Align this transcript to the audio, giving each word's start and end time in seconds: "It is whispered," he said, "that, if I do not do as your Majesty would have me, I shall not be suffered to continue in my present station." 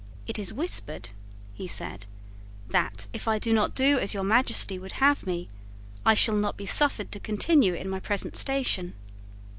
"It 0.25 0.39
is 0.39 0.51
whispered," 0.51 1.11
he 1.53 1.67
said, 1.67 2.07
"that, 2.67 3.07
if 3.13 3.27
I 3.27 3.37
do 3.37 3.53
not 3.53 3.75
do 3.75 3.99
as 3.99 4.15
your 4.15 4.23
Majesty 4.23 4.79
would 4.79 4.93
have 4.93 5.27
me, 5.27 5.47
I 6.03 6.15
shall 6.15 6.35
not 6.37 6.57
be 6.57 6.65
suffered 6.65 7.11
to 7.11 7.19
continue 7.19 7.75
in 7.75 7.87
my 7.87 7.99
present 7.99 8.35
station." 8.35 8.95